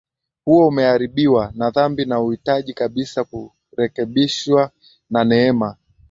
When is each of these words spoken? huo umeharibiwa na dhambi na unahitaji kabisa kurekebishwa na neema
huo 0.45 0.67
umeharibiwa 0.67 1.51
na 1.55 1.69
dhambi 1.71 2.05
na 2.05 2.21
unahitaji 2.21 2.73
kabisa 2.73 3.23
kurekebishwa 3.23 4.71
na 5.09 5.23
neema 5.23 5.77